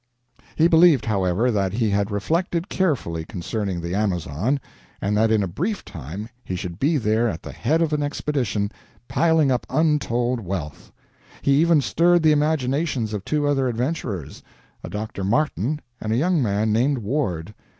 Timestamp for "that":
1.51-1.73, 5.15-5.29